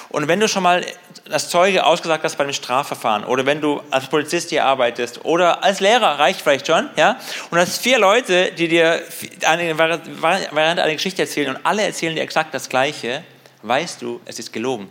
[0.10, 0.86] Und wenn du schon mal
[1.30, 5.64] als Zeuge ausgesagt hast bei einem Strafverfahren oder wenn du als Polizist hier arbeitest oder
[5.64, 7.20] als Lehrer, reicht vielleicht schon, ja,
[7.52, 9.02] und hast vier Leute, die dir
[9.46, 13.24] eine, während eine Geschichte erzählen und alle erzählen dir exakt das Gleiche,
[13.62, 14.90] weißt du, es ist gelogen.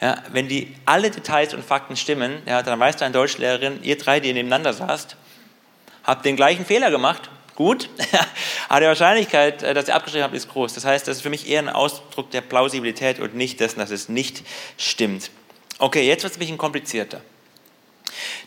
[0.00, 3.96] Ja, wenn die alle Details und Fakten stimmen, ja, dann weißt du, eine Deutschlehrerin, ihr
[3.96, 5.16] drei, die nebeneinander saßt,
[6.04, 7.88] habt den gleichen Fehler gemacht, gut,
[8.68, 10.74] aber die Wahrscheinlichkeit, äh, dass ihr abgeschrieben habt, ist groß.
[10.74, 13.90] Das heißt, das ist für mich eher ein Ausdruck der Plausibilität und nicht dessen, dass
[13.90, 14.42] es nicht
[14.76, 15.30] stimmt.
[15.78, 17.22] Okay, jetzt wird es ein bisschen komplizierter.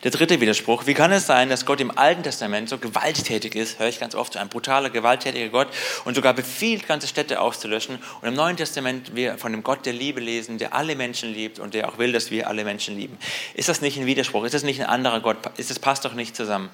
[0.04, 3.78] Der dritte Widerspruch, wie kann es sein, dass Gott im Alten Testament so gewalttätig ist,
[3.78, 5.68] höre ich ganz oft, so ein brutaler, gewalttätiger Gott
[6.04, 9.92] und sogar befiehlt, ganze Städte auszulöschen und im Neuen Testament wir von dem Gott der
[9.92, 13.18] Liebe lesen, der alle Menschen liebt und der auch will, dass wir alle Menschen lieben.
[13.54, 14.44] Ist das nicht ein Widerspruch?
[14.44, 15.38] Ist das nicht ein anderer Gott?
[15.56, 16.70] Ist das passt doch nicht zusammen?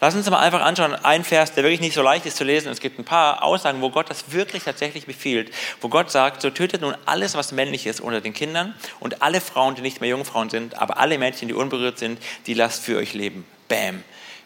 [0.00, 2.70] Lass uns mal einfach anschauen, ein Vers, der wirklich nicht so leicht ist zu lesen.
[2.70, 6.50] Es gibt ein paar Aussagen, wo Gott das wirklich tatsächlich befiehlt, wo Gott sagt, so
[6.50, 10.10] tötet nun alles, was männlich ist unter den Kindern und alle Frauen, die nicht mehr
[10.10, 13.44] Jungfrauen sind, aber alle Mädchen, die unberührt sind, die lasst für euch leben.
[13.68, 14.02] Bam.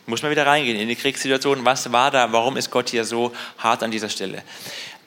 [0.07, 1.67] Muss man wieder reingehen in die Kriegssituation.
[1.67, 2.33] Was war da?
[2.33, 4.43] Warum ist Gott hier so hart an dieser Stelle?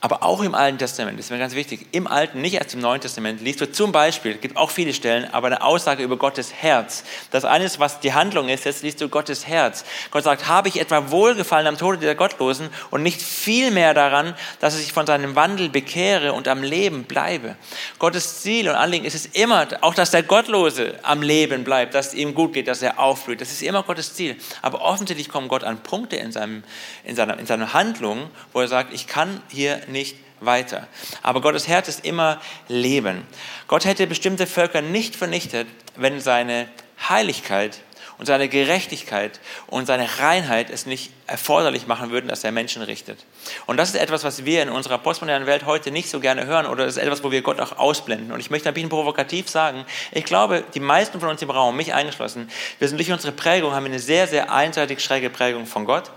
[0.04, 2.80] Aber auch im Alten Testament, das ist mir ganz wichtig, im Alten, nicht erst im
[2.80, 6.18] Neuen Testament, liest du zum Beispiel, es gibt auch viele Stellen, aber eine Aussage über
[6.18, 7.04] Gottes Herz.
[7.30, 9.86] Das eine ist, was die Handlung ist, jetzt liest du Gottes Herz.
[10.10, 14.34] Gott sagt, habe ich etwa wohlgefallen am Tode der Gottlosen und nicht viel mehr daran,
[14.60, 17.56] dass sich von seinem Wandel bekehre und am Leben bleibe.
[18.00, 22.08] Gottes Ziel und Anliegen ist es immer, auch dass der Gottlose am Leben bleibt, dass
[22.08, 23.40] es ihm gut geht, dass er aufblüht.
[23.40, 24.36] Das ist immer Gottes Ziel.
[24.64, 26.64] Aber offensichtlich kommen Gott an Punkte in, seinem,
[27.04, 30.88] in, seiner, in seiner Handlung, wo er sagt, ich kann hier nicht weiter.
[31.21, 33.25] Aber Gottes Herz ist immer Leben.
[33.67, 36.67] Gott hätte bestimmte Völker nicht vernichtet, wenn seine
[37.10, 37.80] Heiligkeit
[38.21, 43.25] und seine Gerechtigkeit und seine Reinheit es nicht erforderlich machen würden, dass er Menschen richtet.
[43.65, 46.67] Und das ist etwas, was wir in unserer postmodernen Welt heute nicht so gerne hören
[46.67, 48.32] oder das ist etwas, wo wir Gott auch ausblenden.
[48.32, 51.75] Und ich möchte ein bisschen provokativ sagen, ich glaube, die meisten von uns im Raum,
[51.75, 55.86] mich eingeschlossen, wir sind durch unsere Prägung, haben eine sehr, sehr einseitig schräge Prägung von
[55.86, 56.12] Gott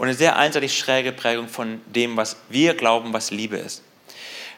[0.00, 3.82] und eine sehr einseitig schräge Prägung von dem, was wir glauben, was Liebe ist.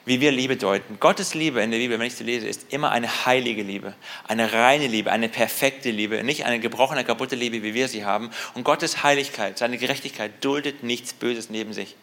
[0.04, 1.00] Wie wir Liebe deuten.
[1.00, 3.94] Gottes Liebe in der Bibel, wenn ich sie lese, ist immer eine heilige Liebe,
[4.28, 8.30] eine reine Liebe, eine perfekte Liebe, nicht eine gebrochene, kaputte Liebe, wie wir sie haben.
[8.54, 11.96] Und Gottes Heiligkeit, seine Gerechtigkeit duldet nichts Böses neben sich.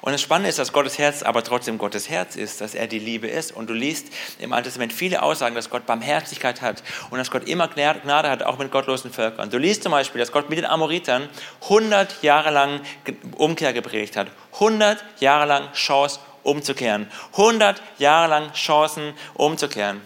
[0.00, 2.98] Und das Spannende ist, dass Gottes Herz aber trotzdem Gottes Herz ist, dass er die
[2.98, 3.52] Liebe ist.
[3.52, 7.48] Und du liest im Alten Testament viele Aussagen, dass Gott Barmherzigkeit hat und dass Gott
[7.48, 9.50] immer Gnade hat, auch mit gottlosen Völkern.
[9.50, 11.28] Du liest zum Beispiel, dass Gott mit den Amoritern
[11.62, 12.80] 100 Jahre lang
[13.36, 14.28] Umkehr gepredigt hat.
[14.54, 17.10] 100 Jahre lang Chance umzukehren.
[17.32, 20.00] 100 Jahre lang Chancen umzukehren.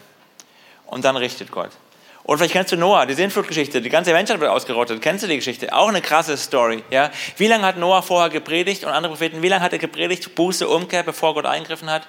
[0.87, 1.71] Und dann richtet Gott.
[2.25, 5.03] Und vielleicht kennst du Noah, die Sintflutgeschichte, die ganze Menschheit wird ausgerottet.
[5.03, 5.73] Kennst du die Geschichte?
[5.73, 6.85] Auch eine krasse Story.
[6.91, 7.11] Ja?
[7.37, 10.69] Wie lange hat Noah vorher gepredigt und andere Propheten, wie lange hat er gepredigt, Buße,
[10.69, 12.07] Umkehr, bevor Gott eingriffen hat?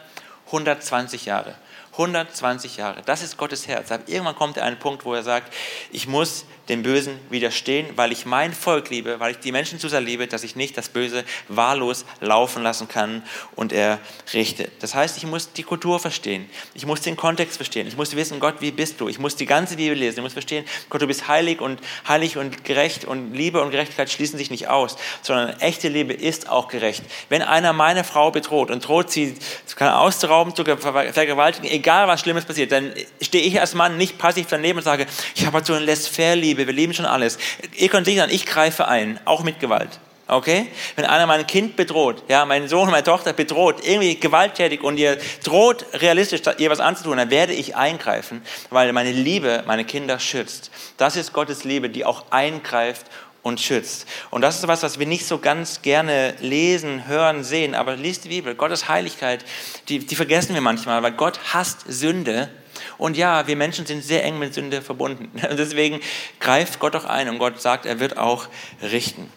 [0.48, 1.56] 120 Jahre.
[1.94, 3.02] 120 Jahre.
[3.06, 3.92] Das ist Gottes Herz.
[3.92, 5.54] Aber irgendwann kommt er an einen Punkt, wo er sagt,
[5.92, 9.90] ich muss dem Bösen widerstehen, weil ich mein Volk liebe, weil ich die Menschen zu
[9.90, 13.22] sehr liebe, dass ich nicht das Böse wahllos laufen lassen kann
[13.56, 14.00] und er
[14.34, 14.72] richtet.
[14.82, 16.50] Das heißt, ich muss die Kultur verstehen.
[16.74, 17.86] Ich muss den Kontext verstehen.
[17.88, 19.10] Ich muss wissen, Gott, wie bist du?
[19.10, 20.20] Ich muss die ganze Bibel lesen.
[20.20, 24.10] Ich muss verstehen, Gott, du bist heilig und heilig und gerecht und Liebe und Gerechtigkeit
[24.10, 27.04] schließen sich nicht aus, sondern echte Liebe ist auch gerecht.
[27.28, 29.36] Wenn einer meine Frau bedroht und droht sie
[29.80, 34.80] auszurauben, zu vergewaltigen, egal was Schlimmes passiert, dann stehe ich als Mann nicht passiv daneben
[34.80, 37.38] und sage, ich habe halt so eine Laissez-faire-Liebe, wir lieben schon alles.
[37.76, 40.00] Ihr könnt sicher sein, ich greife ein, auch mit Gewalt.
[40.30, 40.68] Okay?
[40.96, 45.18] Wenn einer mein Kind bedroht, ja, meinen Sohn, meine Tochter bedroht, irgendwie gewalttätig und ihr
[45.44, 50.72] droht realistisch ihr was anzutun, dann werde ich eingreifen, weil meine Liebe meine Kinder schützt.
[50.96, 53.08] Das ist Gottes Liebe, die auch eingreift
[53.44, 54.08] und schützt.
[54.32, 58.24] Und das ist was, was wir nicht so ganz gerne lesen, hören, sehen, aber liest
[58.24, 58.56] die Bibel.
[58.56, 59.46] Gottes Heiligkeit,
[59.90, 62.50] die, die vergessen wir manchmal, weil Gott hasst Sünde.
[62.98, 65.30] Und ja, wir Menschen sind sehr eng mit Sünde verbunden.
[65.50, 66.00] Und deswegen
[66.40, 68.48] greift Gott auch ein und Gott sagt, er wird auch
[68.82, 69.30] richten.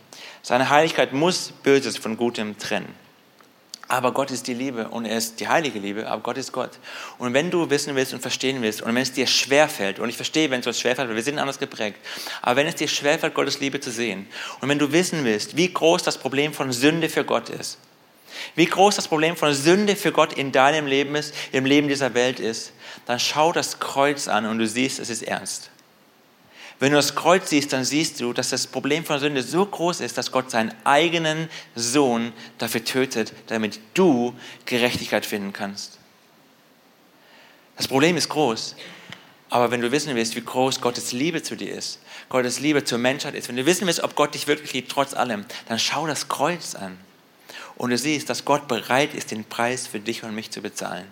[0.43, 2.95] Seine Heiligkeit muss Böses von Gutem trennen.
[3.89, 6.73] Aber Gott ist die Liebe und er ist die heilige Liebe, aber Gott ist Gott.
[7.19, 10.17] Und wenn du wissen willst und verstehen willst und wenn es dir schwerfällt, und ich
[10.17, 11.99] verstehe, wenn es uns schwerfällt, weil wir sind anders geprägt,
[12.43, 14.27] aber wenn es dir schwerfällt, Gottes Liebe zu sehen
[14.61, 17.79] und wenn du wissen willst, wie groß das Problem von Sünde für Gott ist,
[18.57, 22.15] wie groß das Problem von Sünde für Gott in deinem Leben ist, im Leben dieser
[22.15, 22.73] Welt ist,
[23.07, 25.71] dann schau das Kreuz an und du siehst, es ist ernst.
[26.79, 30.01] Wenn du das Kreuz siehst, dann siehst du, dass das Problem von Sünde so groß
[30.01, 34.35] ist, dass Gott seinen eigenen Sohn dafür tötet, damit du
[34.67, 35.99] Gerechtigkeit finden kannst.
[37.77, 38.77] Das Problem ist groß,
[39.49, 42.99] aber wenn du wissen willst, wie groß Gottes Liebe zu dir ist, Gottes Liebe zur
[42.99, 46.07] Menschheit ist, wenn du wissen willst, ob Gott dich wirklich liebt, trotz allem, dann schau
[46.07, 46.99] das Kreuz an.
[47.77, 51.07] Und du siehst, dass Gott bereit ist, den Preis für dich und mich zu bezahlen.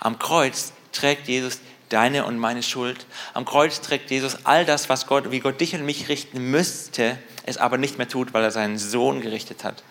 [0.00, 1.60] Am Kreuz trägt Jesus
[1.90, 3.06] deine und meine Schuld.
[3.34, 7.18] Am Kreuz trägt Jesus all das, was Gott, wie Gott dich und mich richten müsste,
[7.44, 9.82] es aber nicht mehr tut, weil er seinen Sohn gerichtet hat.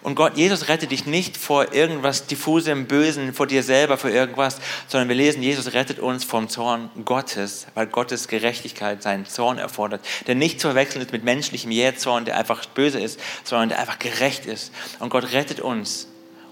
[0.00, 4.58] Und Gott, Jesus rettet dich nicht vor irgendwas diffusem, Bösen, vor dir selber, vor irgendwas,
[4.86, 10.00] sondern wir lesen, Jesus rettet uns vom Zorn Gottes, weil Gottes Gerechtigkeit seinen Zorn erfordert,
[10.26, 13.98] der nicht zu verwechseln ist mit menschlichem Jähzorn, der einfach böse ist, sondern der einfach
[13.98, 14.72] gerecht ist.
[15.00, 16.06] Und Gott rettet uns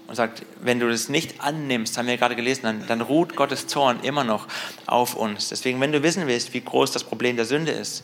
[0.07, 3.67] und sagt, wenn du das nicht annimmst, haben wir gerade gelesen, dann, dann ruht Gottes
[3.67, 4.47] Zorn immer noch
[4.85, 5.49] auf uns.
[5.49, 8.03] Deswegen, wenn du wissen willst, wie groß das Problem der Sünde ist,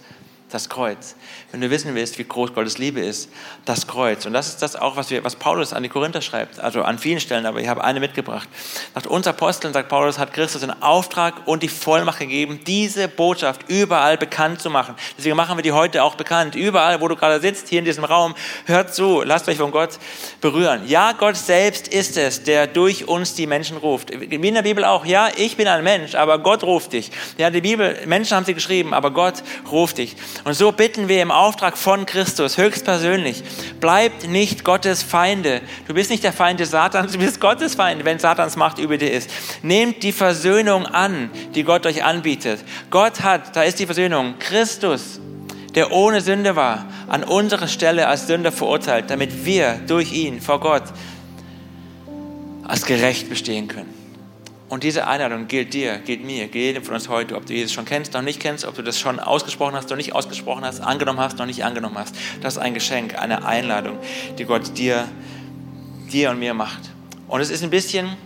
[0.53, 1.15] das Kreuz.
[1.51, 3.29] Wenn du wissen willst, wie groß Gottes Liebe ist,
[3.65, 4.25] das Kreuz.
[4.25, 6.99] Und das ist das auch, was, wir, was Paulus an die Korinther schreibt, also an
[6.99, 8.47] vielen Stellen, aber ich habe eine mitgebracht.
[8.93, 13.69] Nach uns Aposteln, sagt Paulus, hat Christus den Auftrag und die Vollmacht gegeben, diese Botschaft
[13.69, 14.95] überall bekannt zu machen.
[15.17, 16.55] Deswegen machen wir die heute auch bekannt.
[16.55, 18.35] Überall, wo du gerade sitzt, hier in diesem Raum,
[18.65, 19.97] hört zu, lasst euch von Gott
[20.41, 20.87] berühren.
[20.87, 24.11] Ja, Gott selbst ist es, der durch uns die Menschen ruft.
[24.11, 27.11] Wie in der Bibel auch, ja, ich bin ein Mensch, aber Gott ruft dich.
[27.37, 30.15] Ja, die Bibel, Menschen haben sie geschrieben, aber Gott ruft dich.
[30.43, 33.43] Und so bitten wir im Auftrag von Christus höchstpersönlich,
[33.79, 35.61] bleibt nicht Gottes Feinde.
[35.87, 38.97] Du bist nicht der Feind des Satans, du bist Gottes Feind, wenn Satans Macht über
[38.97, 39.29] dir ist.
[39.61, 42.59] Nehmt die Versöhnung an, die Gott euch anbietet.
[42.89, 45.21] Gott hat, da ist die Versöhnung, Christus,
[45.75, 50.59] der ohne Sünde war, an unserer Stelle als Sünder verurteilt, damit wir durch ihn vor
[50.59, 50.83] Gott
[52.65, 54.02] als gerecht bestehen können.
[54.73, 57.71] Und diese Einladung gilt dir, gilt mir, gilt jedem von uns heute, ob du Jesus
[57.71, 60.79] schon kennst, noch nicht kennst, ob du das schon ausgesprochen hast, noch nicht ausgesprochen hast,
[60.79, 62.15] angenommen hast, noch nicht angenommen hast.
[62.41, 63.99] Das ist ein Geschenk, eine Einladung,
[64.39, 65.07] die Gott dir,
[66.11, 66.79] dir und mir macht.
[67.27, 68.17] Und es ist ein bisschen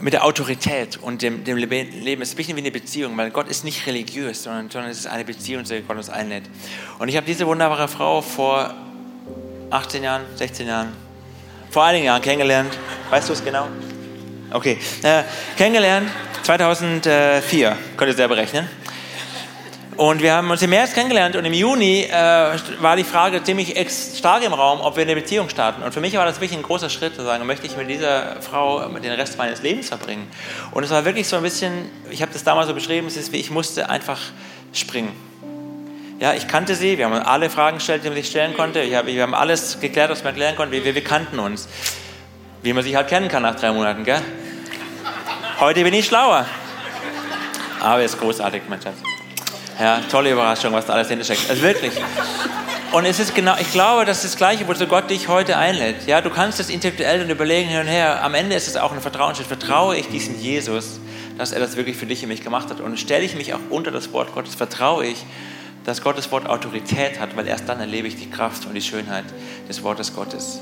[0.00, 2.22] mit der Autorität und dem, dem Leben.
[2.22, 5.00] Es ist ein bisschen wie eine Beziehung, weil Gott ist nicht religiös, sondern, sondern es
[5.00, 6.44] ist eine Beziehung, zu der Gott uns einlädt.
[6.98, 8.72] Und ich habe diese wunderbare Frau vor
[9.68, 10.88] 18 Jahren, 16 Jahren,
[11.68, 12.78] vor einigen Jahren kennengelernt.
[13.10, 13.68] Weißt du es genau?
[14.52, 14.78] Okay.
[15.02, 15.22] Äh,
[15.56, 16.10] kennengelernt
[16.42, 18.68] 2004, könnt ihr selber rechnen.
[19.96, 22.12] Und wir haben uns im März kennengelernt und im Juni äh,
[22.80, 23.76] war die Frage ziemlich
[24.16, 25.82] stark im Raum, ob wir eine Beziehung starten.
[25.82, 28.40] Und für mich war das wirklich ein großer Schritt zu sagen, möchte ich mit dieser
[28.40, 30.26] Frau den Rest meines Lebens verbringen.
[30.72, 33.32] Und es war wirklich so ein bisschen, ich habe das damals so beschrieben, es ist
[33.32, 34.18] wie, ich musste einfach
[34.72, 35.12] springen.
[36.18, 38.82] Ja, ich kannte sie, wir haben alle Fragen gestellt, die man sich stellen konnte.
[38.96, 40.72] Hab, wir haben alles geklärt, was man erklären konnte.
[40.72, 41.68] Wir, wir, wir kannten uns.
[42.62, 44.20] Wie man sich halt kennen kann nach drei Monaten, gell?
[45.60, 46.46] Heute bin ich schlauer.
[47.80, 48.96] Aber ist großartig, mein Schatz.
[49.78, 51.50] Ja, tolle Überraschung, was da alles hinter steckt.
[51.50, 51.92] Also wirklich.
[52.92, 56.06] Und es ist genau, ich glaube, das ist das Gleiche, wozu Gott dich heute einlädt.
[56.06, 58.24] Ja, du kannst das intellektuell und überlegen hin und her.
[58.24, 59.48] Am Ende ist es auch ein Vertrauensschritt.
[59.48, 60.98] Vertraue ich diesem Jesus,
[61.36, 62.80] dass er das wirklich für dich und mich gemacht hat?
[62.80, 65.26] Und stelle ich mich auch unter das Wort Gottes, vertraue ich,
[65.84, 69.26] dass Gottes Wort Autorität hat, weil erst dann erlebe ich die Kraft und die Schönheit
[69.68, 70.60] des Wortes Gottes.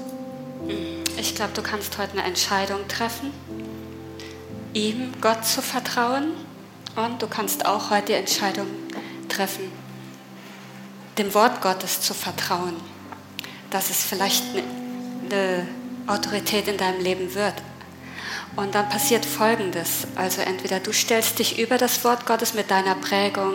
[1.17, 3.33] Ich glaube, du kannst heute eine Entscheidung treffen.
[4.75, 6.33] Ihm, Gott zu vertrauen.
[6.97, 8.67] Und du kannst auch heute die Entscheidung
[9.29, 9.71] treffen,
[11.17, 12.77] dem Wort Gottes zu vertrauen,
[13.71, 14.43] dass es vielleicht
[15.25, 15.67] eine
[16.07, 17.55] Autorität in deinem Leben wird.
[18.57, 20.09] Und dann passiert Folgendes.
[20.17, 23.55] Also entweder du stellst dich über das Wort Gottes mit deiner Prägung,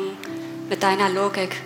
[0.69, 1.57] mit deiner Logik,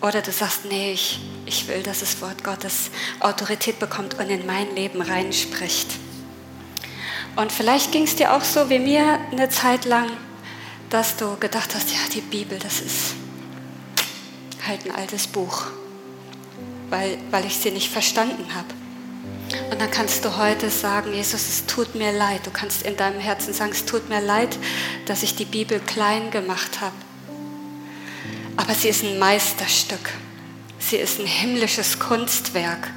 [0.00, 4.46] oder du sagst, nee, ich, ich will, dass das Wort Gottes Autorität bekommt und in
[4.46, 5.88] mein Leben reinspricht.
[7.38, 10.08] Und vielleicht ging es dir auch so wie mir eine Zeit lang,
[10.90, 13.14] dass du gedacht hast, ja, die Bibel, das ist
[14.66, 15.66] halt ein altes Buch,
[16.90, 19.70] weil, weil ich sie nicht verstanden habe.
[19.70, 22.40] Und dann kannst du heute sagen, Jesus, es tut mir leid.
[22.44, 24.58] Du kannst in deinem Herzen sagen, es tut mir leid,
[25.06, 26.96] dass ich die Bibel klein gemacht habe.
[28.56, 30.10] Aber sie ist ein Meisterstück.
[30.80, 32.90] Sie ist ein himmlisches Kunstwerk.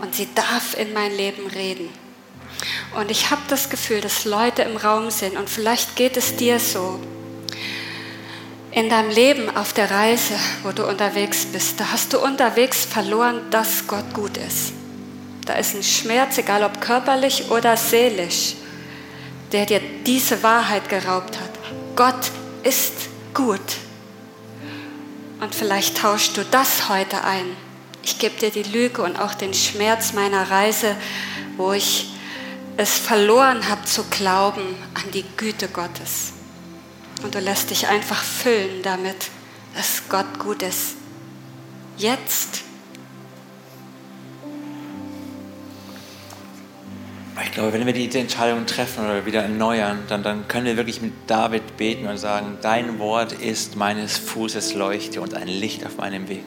[0.00, 1.88] Und sie darf in mein Leben reden.
[2.96, 5.36] Und ich habe das Gefühl, dass Leute im Raum sind.
[5.36, 7.00] Und vielleicht geht es dir so.
[8.72, 13.40] In deinem Leben auf der Reise, wo du unterwegs bist, da hast du unterwegs verloren,
[13.50, 14.72] dass Gott gut ist.
[15.44, 18.54] Da ist ein Schmerz, egal ob körperlich oder seelisch,
[19.50, 21.50] der dir diese Wahrheit geraubt hat.
[21.96, 22.30] Gott
[22.62, 22.92] ist
[23.34, 23.60] gut.
[25.40, 27.56] Und vielleicht tauschst du das heute ein.
[28.02, 30.94] Ich gebe dir die Lüge und auch den Schmerz meiner Reise,
[31.56, 32.10] wo ich
[32.80, 34.62] es verloren habe zu glauben
[34.94, 36.32] an die Güte Gottes.
[37.22, 39.28] Und du lässt dich einfach füllen damit,
[39.74, 40.96] dass Gott gut ist.
[41.98, 42.62] Jetzt
[47.42, 51.00] Ich glaube, wenn wir diese Entscheidung treffen oder wieder erneuern, dann, dann können wir wirklich
[51.00, 55.96] mit David beten und sagen, dein Wort ist meines Fußes Leuchte und ein Licht auf
[55.96, 56.44] meinem Weg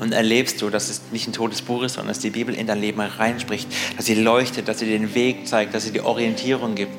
[0.00, 2.66] und erlebst du, dass es nicht ein totes Buch ist, sondern dass die Bibel in
[2.66, 6.74] dein Leben reinspricht, dass sie leuchtet, dass sie den Weg zeigt, dass sie dir Orientierung
[6.74, 6.92] gibt,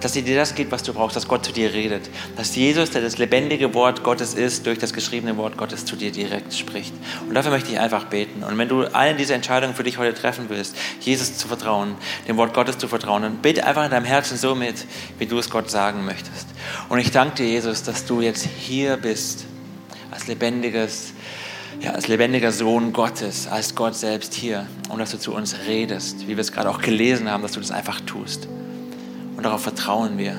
[0.00, 2.90] dass sie dir das gibt, was du brauchst, dass Gott zu dir redet, dass Jesus,
[2.90, 6.94] der das lebendige Wort Gottes ist, durch das geschriebene Wort Gottes zu dir direkt spricht.
[7.28, 8.42] Und dafür möchte ich einfach beten.
[8.42, 11.96] Und wenn du allen diese Entscheidungen für dich heute treffen willst, Jesus zu vertrauen,
[12.26, 14.86] dem Wort Gottes zu vertrauen, dann bete einfach in deinem Herzen so mit,
[15.18, 16.46] wie du es Gott sagen möchtest.
[16.88, 19.46] Und ich danke dir, Jesus, dass du jetzt hier bist
[20.10, 21.12] als lebendiges,
[21.80, 26.26] ja, als lebendiger Sohn Gottes, als Gott selbst hier und dass du zu uns redest,
[26.26, 28.48] wie wir es gerade auch gelesen haben, dass du das einfach tust.
[29.36, 30.36] Und darauf vertrauen wir.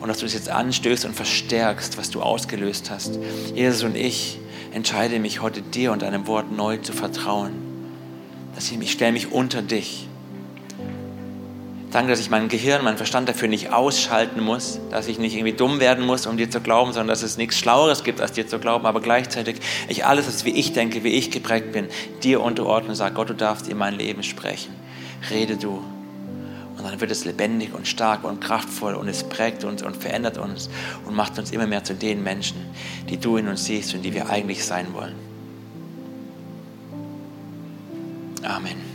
[0.00, 3.18] Und dass du das jetzt anstößt und verstärkst, was du ausgelöst hast.
[3.54, 4.38] Jesus und ich
[4.72, 7.52] entscheide mich heute dir und deinem Wort neu zu vertrauen.
[8.54, 10.08] Dass ich, ich stelle mich unter dich
[11.92, 15.52] Danke, dass ich mein Gehirn, meinen Verstand dafür nicht ausschalten muss, dass ich nicht irgendwie
[15.52, 18.46] dumm werden muss, um dir zu glauben, sondern dass es nichts Schlaueres gibt, als dir
[18.46, 19.56] zu glauben, aber gleichzeitig
[19.88, 21.88] ich alles, was wie ich denke, wie ich geprägt bin,
[22.22, 24.74] dir unterordne und sage, Gott, du darfst in mein Leben sprechen.
[25.30, 25.84] Rede du.
[26.78, 30.38] Und dann wird es lebendig und stark und kraftvoll und es prägt uns und verändert
[30.38, 30.70] uns
[31.04, 32.56] und macht uns immer mehr zu den Menschen,
[33.10, 35.14] die du in uns siehst und die wir eigentlich sein wollen.
[38.42, 38.91] Amen.